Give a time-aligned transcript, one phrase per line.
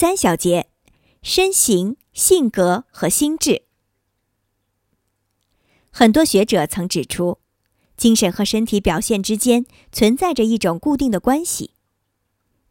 [0.00, 0.70] 三小节：
[1.20, 3.64] 身形、性格和心智。
[5.90, 7.36] 很多学者曾指出，
[7.98, 11.74] 精神和身体表现之间存在着一种固定的关系，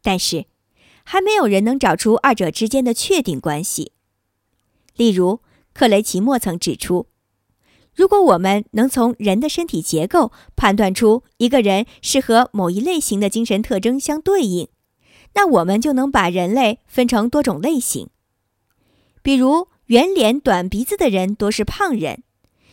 [0.00, 0.46] 但是
[1.04, 3.92] 还没有人能找出二者之间的确定关系。
[4.96, 5.42] 例如，
[5.74, 7.08] 克雷奇莫曾指出，
[7.94, 14.70] 如果我们能从人的身体结构判断出一个人是和某一类型的精神特征相对应，
[15.34, 18.08] 那我们就能把人类分成多种类型，
[19.22, 22.22] 比如圆脸、短鼻子的人多是胖人，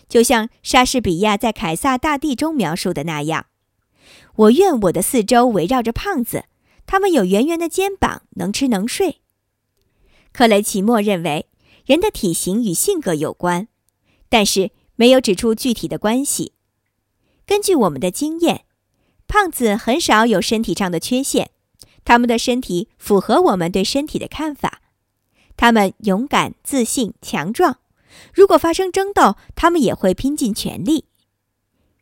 [0.09, 3.45] 就像莎士比亚在《凯撒大帝》中描述的那样。
[4.35, 6.45] 我愿我的四周围绕着胖子，
[6.85, 9.21] 他们有圆圆的肩膀，能吃能睡。
[10.33, 11.47] 克雷奇莫认为
[11.85, 13.67] 人的体型与性格有关，
[14.27, 16.53] 但是没有指出具体的关系。
[17.45, 18.65] 根据我们的经验，
[19.27, 21.51] 胖子很少有身体上的缺陷。
[22.05, 24.81] 他们的身体符合我们对身体的看法，
[25.57, 27.79] 他们勇敢、自信、强壮。
[28.33, 31.05] 如果发生争斗，他们也会拼尽全力。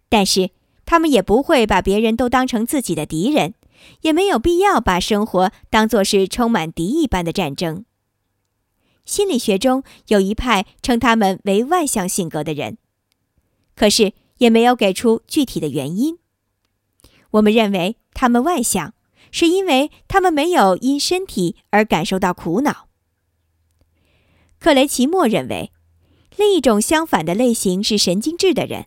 [0.10, 0.52] 但是，
[0.86, 3.56] 他们也不会把别人都当成自己的敌人，
[4.02, 7.86] 也没有必要把生活当作是充满敌意般的战争。
[9.06, 12.78] 心理学中有一派称他们为外向性格的人，
[13.76, 16.20] 可是也没有给出具体的原因。
[17.32, 18.94] 我们认为他们外向。
[19.34, 22.88] 是因为他们没有因身体而感受到苦恼。
[24.60, 25.72] 克雷奇莫认为，
[26.38, 28.86] 另一种相反的类型是神经质的人，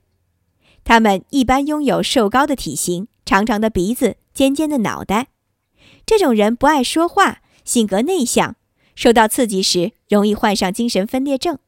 [0.84, 5.26] 他们一般拥有瘦高的体型、长长的鼻子、尖尖的脑袋。
[6.06, 8.54] 这种人不爱说话，性格内向，
[8.94, 11.58] 受到刺激时容易患上精神分裂症。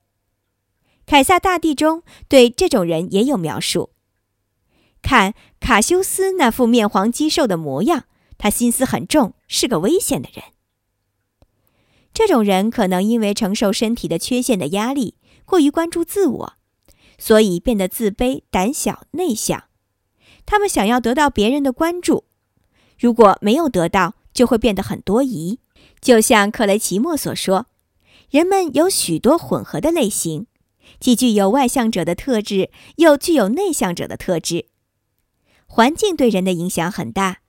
[1.04, 3.90] 凯撒大帝中对这种人也有描述。
[5.02, 8.05] 看卡修斯那副面黄肌瘦的模样。
[8.38, 10.44] 他心思很重，是个危险的人。
[12.14, 16.52] 这种人可能因为承受身体的缺陷的压力，过于关注自我，
[17.18, 19.64] 所以变得自卑、胆小、内向。
[20.46, 22.24] 他们想要得到别人的关注，
[22.98, 25.60] 如果没有得到，就会变得很多疑。
[26.00, 27.66] 就像克雷奇莫所说，
[28.30, 30.46] 人们有许多混合的类型，
[30.98, 34.66] 既具有外向者的特质，又具有内向者的特质。
[35.66, 37.40] 环境对人的影响很大。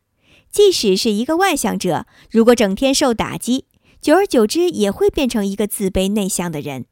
[0.51, 3.65] 即使是一个外向者，如果整天受打击，
[4.01, 6.85] 久而久之也会变成一个自卑内向的人。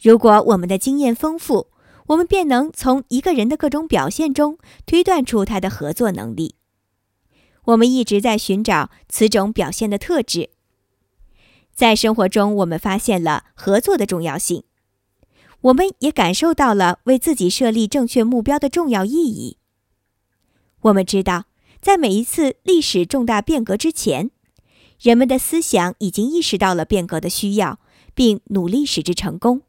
[0.00, 1.68] 如果我们的经验丰富，
[2.08, 6.56] 我们便能从一个人的各种表现中推断出他的合作能力。
[7.64, 10.50] 我们一直在寻找此种表现的特质。
[11.74, 14.64] 在生活中，我们发现了合作的重要性，
[15.62, 19.56] 我们也感受到了为自己设立正确目标的重要意义。
[20.82, 21.44] 我们知道。
[21.84, 24.30] 在每一次历史重大变革之前，
[24.98, 27.78] 人们的思想已经意识到了变革的需要，
[28.14, 29.60] 并努力使之成功。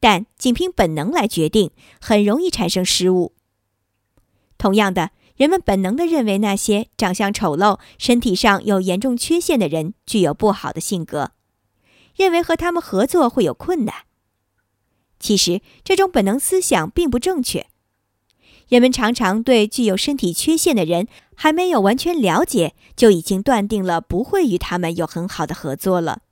[0.00, 1.70] 但仅凭本能来决定，
[2.00, 3.34] 很容易产生失误。
[4.56, 11.32] 同样的，人们本能地认为那些长相丑陋、身体上有严重缺陷的人具有不好的性格，
[12.16, 14.06] 认为和他们合作会有困难。
[15.20, 17.66] 其实，这种本能思想并不正确。
[18.72, 26.22] 人们常常对具有身体缺陷的人还没有完全了解，就已经断定了不会与他们有很好的合作了。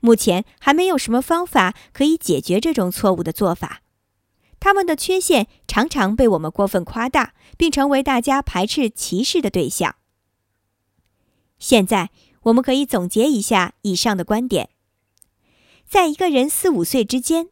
[0.00, 3.80] 目前还没有什么方法可以解决这种错误的做法。
[4.60, 9.94] 他们的缺陷常常被我们过分夸大，并成为大家排斥、歧视的对象。
[11.58, 12.10] 现在
[12.42, 14.68] 我们可以总结一下以上的观点：
[15.88, 17.48] 在一个人四五岁之间，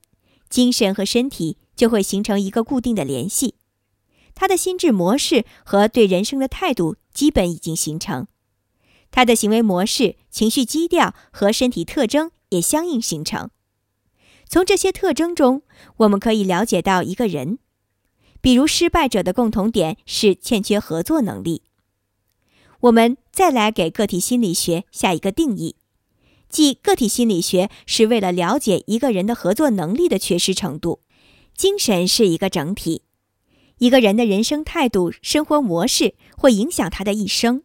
[0.50, 3.54] 精神和身体就会形成一个固定的联系。
[4.40, 8.26] 他的心智模式和对人生的态度基本已经形成，
[9.10, 13.50] 他的行为模式、情绪基调和身体特征也相应形成。
[14.48, 15.60] 从这些特征中，
[15.98, 17.58] 我们可以了解到一个人，
[18.40, 21.64] 比如失败者的共同点是欠缺合作能力。
[22.80, 25.76] 我们再来给个体心理学下一个定义，
[26.48, 31.00] 即个体心理学是为了了解一个人的合作能力的缺失程度。
[31.54, 33.02] 精神是一个整体。
[33.80, 37.62] 一个人的人生态度、生活模式会影响他的一生。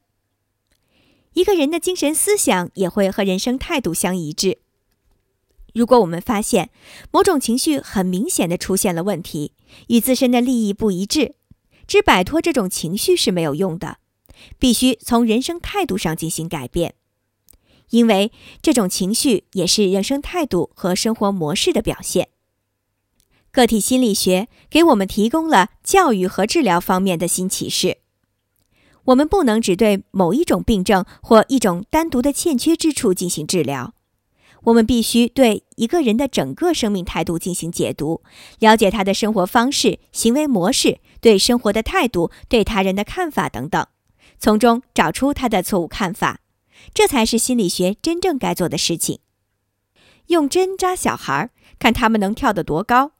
[1.33, 4.59] 一个人的精神思想也会和人生态度相一致。
[5.73, 6.69] 如果我们发现
[7.11, 9.51] 某种情绪很明显的出现了问题，
[9.89, 11.35] 与自身的利益不一致，
[11.85, 13.97] 只摆脱这种情绪是没有用的，
[14.57, 16.95] 必须从人生态度上进行改变，
[17.89, 22.29] 因为这种情绪也是人生态度和生活模式的表现。
[23.55, 27.99] 个体心理学给我们提供了教育和治疗方面的新启示。
[29.05, 33.93] 我们不能只对某一种病症或一种单独的欠缺之处进行治疗，
[34.63, 38.21] 我们必须对一个人的整个生命态度进行解读，
[38.59, 43.87] 了解他的生活方式、行为模式、对生活的态度、对他人的看法等等，
[44.37, 46.41] 从中找出他的错误看法。
[46.93, 49.19] 这才是心理学真正该做的事情。
[50.27, 53.11] 用针扎小孩，看他们能跳得多高，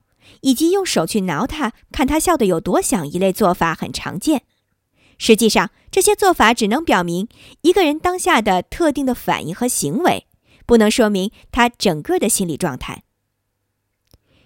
[0.42, 4.44] 以及用手去挠他，看他笑得有多响，一类做法很常见。
[5.18, 7.28] 实际上，这些做法只能表明
[7.62, 10.28] 一个人当下的特定的反应和行为，
[10.66, 13.04] 不能说明他整个的心理状态。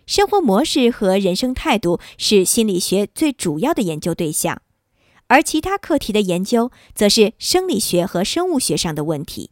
[0.05, 4.61] 生活模式和人生态度是心理学最主要的研究对象。
[5.27, 9.51] 而其他课题的研究，则是生理学和生物学上的问题。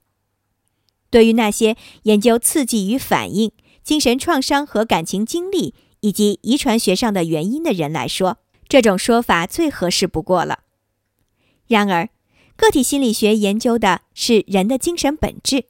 [1.12, 3.51] 对于那些研究刺激与反应、
[3.83, 10.59] 精神创伤和感情经历以及遗传学上的原因的人来说，这种说法最合适不过了。
[11.67, 12.09] 然而，
[12.55, 15.65] 个体心理学研究的是人的精神本质。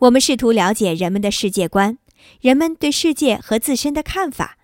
[0.00, 1.98] 我们试图了解人们的世界观、
[2.40, 4.58] 人们对世界和自身的看法。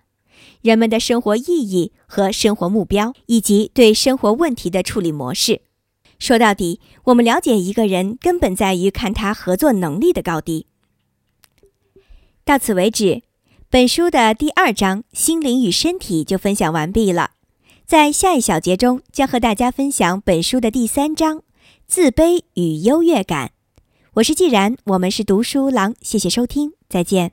[0.61, 5.61] 人们的生活意义和生活目标，以及对生活问题的处理模式。
[6.17, 10.67] 说到底，我们了解一个人根本在于看他合作能力的高低。
[12.43, 13.21] 到此为止，
[13.71, 17.33] 本书的第二章“心灵与身体”就分享完毕了。
[17.85, 21.43] 在下一小节中，将和大家分享本书的第三章
[21.85, 23.51] “自卑与优越感”。
[24.15, 27.31] 我是既然，我们是读书郎，谢谢收听，再见。